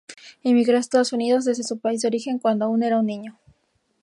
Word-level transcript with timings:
Emigró 0.43 0.77
a 0.77 0.79
Estados 0.79 1.13
Unidos 1.13 1.45
desde 1.45 1.61
su 1.61 1.77
país 1.77 2.01
de 2.01 2.07
origen 2.07 2.39
cuando 2.39 2.65
aún 2.65 2.81
era 2.81 2.97
un 2.97 3.05
niño. 3.05 3.37